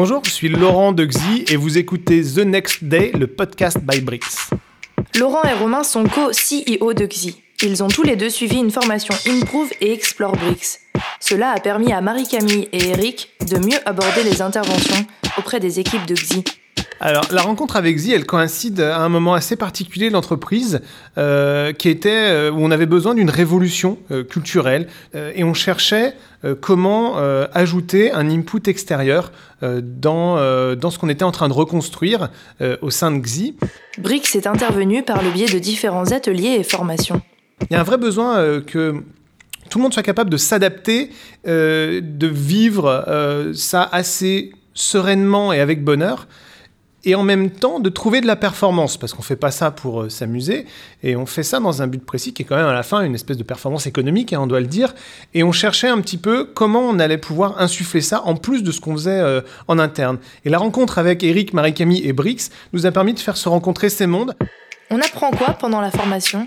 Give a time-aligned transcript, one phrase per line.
[0.00, 4.00] Bonjour, je suis Laurent de Xi et vous écoutez The Next Day, le podcast by
[4.00, 4.48] Brix.
[5.18, 7.42] Laurent et Romain sont co-CEO de Xi.
[7.64, 10.78] Ils ont tous les deux suivi une formation Improve et Explore Brix.
[11.18, 15.04] Cela a permis à Marie-Camille et Eric de mieux aborder les interventions
[15.36, 16.44] auprès des équipes de Xi.
[17.00, 20.80] Alors, la rencontre avec Zi, elle coïncide à un moment assez particulier de l'entreprise,
[21.16, 26.14] euh, qui était euh, où on avait besoin d'une révolution euh, culturelle et on cherchait
[26.60, 27.16] comment
[27.52, 30.36] ajouter un input extérieur dans,
[30.76, 32.30] dans ce qu'on était en train de reconstruire
[32.80, 33.56] au sein de Xi.
[33.98, 37.20] Brix est intervenu par le biais de différents ateliers et formations.
[37.68, 39.02] Il y a un vrai besoin que
[39.68, 41.10] tout le monde soit capable de s'adapter,
[41.44, 46.28] de vivre ça assez sereinement et avec bonheur
[47.08, 49.70] et en même temps de trouver de la performance, parce qu'on ne fait pas ça
[49.70, 50.66] pour euh, s'amuser,
[51.02, 53.00] et on fait ça dans un but précis qui est quand même à la fin
[53.00, 54.94] une espèce de performance économique, hein, on doit le dire,
[55.32, 58.70] et on cherchait un petit peu comment on allait pouvoir insuffler ça en plus de
[58.72, 60.18] ce qu'on faisait euh, en interne.
[60.44, 63.88] Et la rencontre avec Eric, Marie-Camille et Brix nous a permis de faire se rencontrer
[63.88, 64.34] ces mondes.
[64.90, 66.46] On apprend quoi pendant la formation?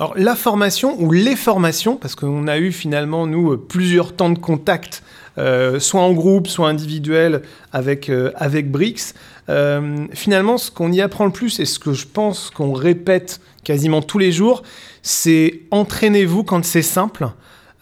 [0.00, 4.38] Alors la formation ou les formations, parce qu'on a eu finalement nous plusieurs temps de
[4.38, 5.04] contact,
[5.38, 9.14] euh, soit en groupe, soit individuel avec, avec Brix,
[9.50, 13.40] euh, finalement, ce qu'on y apprend le plus et ce que je pense qu'on répète
[13.64, 14.62] quasiment tous les jours,
[15.02, 17.28] c'est entraînez-vous quand c'est simple.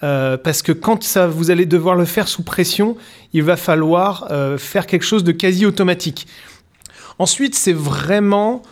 [0.05, 2.97] Euh, parce que quand ça, vous allez devoir le faire sous pression,
[3.33, 6.27] il va falloir euh, faire quelque chose de quasi automatique.
[7.19, 8.63] Ensuite, c'est vraiment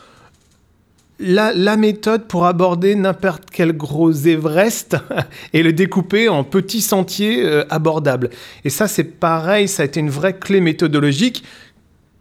[1.19, 4.97] la, méthode pour aborder n'importe quel gros Everest
[5.53, 8.31] et le découper en petits sentiers abordables.
[8.65, 11.43] Et ça, c'est pareil, ça a été une vraie clé méthodologique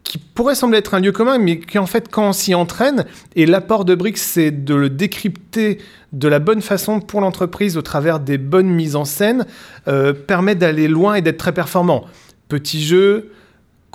[0.06, 3.04] qui pourrait sembler être un lieu commun, mais qui en fait, quand on s'y entraîne,
[3.34, 5.78] et l'apport de Brix, c'est de le décrypter
[6.12, 9.46] de la bonne façon pour l'entreprise au travers des bonnes mises en scène,
[9.88, 12.04] euh, permet d'aller loin et d'être très performant.
[12.48, 13.32] Petit jeu,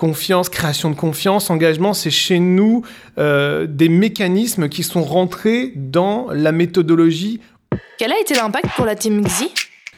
[0.02, 2.82] confiance, création de confiance, engagement, c'est chez nous
[3.20, 7.40] euh, des mécanismes qui sont rentrés dans la méthodologie.
[8.00, 9.52] Quel a été l'impact pour la team Xi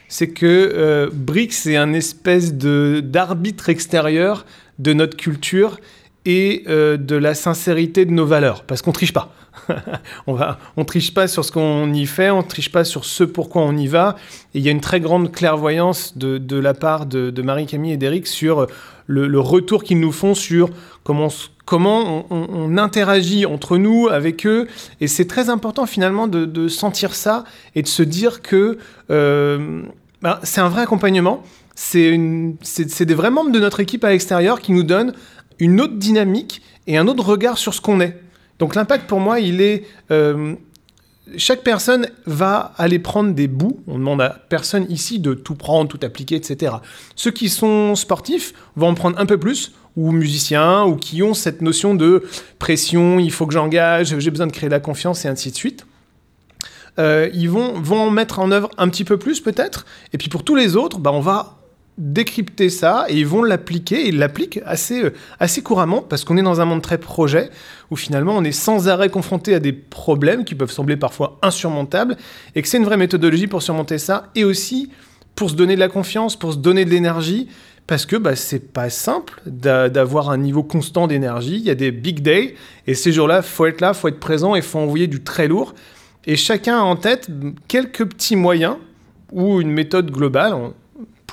[0.09, 4.45] C'est que euh, Brix est un espèce d'arbitre extérieur
[4.77, 5.79] de notre culture
[6.25, 9.33] et euh, de la sincérité de nos valeurs, parce qu'on triche pas.
[10.27, 10.57] on va,
[10.87, 13.87] triche pas sur ce qu'on y fait, on triche pas sur ce pourquoi on y
[13.87, 14.15] va.
[14.53, 18.27] Et il y a une très grande clairvoyance de, la part de, Marie-Camille et d'Eric
[18.27, 18.67] sur
[19.07, 20.69] le, retour qu'ils nous font sur
[21.03, 21.29] comment,
[21.65, 24.67] comment on, interagit entre nous, avec eux.
[25.01, 27.43] Et c'est très important finalement de, sentir ça
[27.75, 28.77] et de se dire que
[29.11, 29.83] euh,
[30.21, 31.43] ben, c'est un vrai accompagnement.
[31.75, 35.13] C'est des vrais membres de notre équipe à l'extérieur qui nous donnent
[35.59, 38.19] une autre dynamique et un autre regard sur ce qu'on est.
[38.59, 39.83] Donc l'impact pour moi, il est...
[40.11, 40.55] Euh,
[41.37, 43.79] chaque personne va aller prendre des bouts.
[43.87, 46.75] On demande à personne ici de tout prendre, tout appliquer, etc.
[47.15, 51.33] Ceux qui sont sportifs vont en prendre un peu plus, ou musiciens, ou qui ont
[51.33, 52.23] cette notion de
[52.59, 55.85] pression, il faut que j'engage, j'ai besoin de créer la confiance, et ainsi de suite.
[56.99, 59.85] Euh, ils vont, mettre en œuvre un petit peu plus peut-être.
[60.13, 61.62] Et puis pour tous les autres, bah, on va
[61.97, 64.07] décrypter ça et ils vont l'appliquer.
[64.07, 67.49] Ils l'appliquent assez, euh, assez couramment parce qu'on est dans un monde très projet
[67.91, 72.17] où finalement on est sans arrêt confronté à des problèmes qui peuvent sembler parfois insurmontables
[72.55, 74.89] et que c'est une vraie méthodologie pour surmonter ça et aussi
[75.35, 77.47] pour se donner de la confiance, pour se donner de l'énergie
[77.85, 81.55] parce que bah, c'est pas simple d'avoir un niveau constant d'énergie.
[81.55, 82.55] Il y a des big days
[82.87, 85.73] et ces jours-là, faut être là, faut être présent et faut envoyer du très lourd.
[86.25, 87.29] Et chacun a en tête
[87.67, 88.77] quelques petits moyens
[89.31, 90.53] ou une méthode globale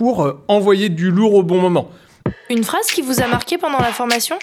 [0.00, 1.91] pour euh, envoyer du lourd au bon moment.
[2.49, 4.38] Une phrase qui vous a marqué pendant la formation?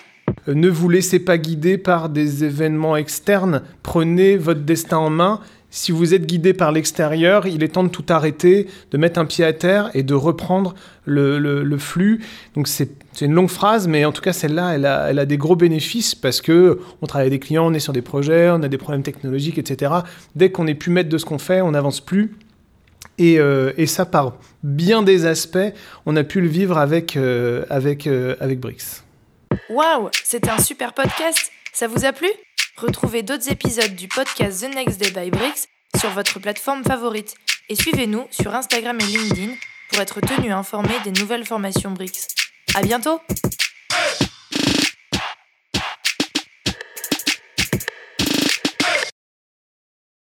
[0.47, 5.39] Euh, Ne vous laissez pas guider par des événements externes, prenez votre destin en main.
[5.71, 9.25] Si vous êtes guidé par l'extérieur, il est temps de tout arrêter, de mettre un
[9.25, 10.75] pied à terre et de reprendre
[11.05, 12.23] le, flux.
[12.53, 15.37] Donc c'est une longue phrase, mais en tout cas celle-là, elle a, elle a des
[15.37, 18.61] gros bénéfices parce que on travaille avec des clients, on est sur des projets, on
[18.61, 19.91] a des problèmes technologiques, etc.
[20.35, 22.35] Dès qu'on est plus maître de ce qu'on fait, on n'avance plus.
[23.19, 25.57] Euh, et, ça, par bien des aspects,
[26.05, 29.03] on a pu le vivre avec, euh, avec, euh, avec Brix.
[29.69, 31.51] Waouh, c'était un super podcast.
[31.73, 32.29] Ça vous a plu?
[32.77, 35.67] Retrouvez d'autres épisodes du podcast The Next Day by Brix
[35.99, 37.33] sur votre plateforme favorite.
[37.69, 39.53] Et suivez-nous sur Instagram et LinkedIn
[39.89, 42.27] pour être tenu informé des nouvelles formations Brix.
[42.75, 43.19] À bientôt